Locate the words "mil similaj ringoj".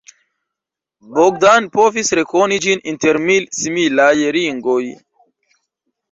3.25-4.79